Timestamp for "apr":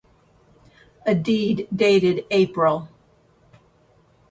2.31-2.87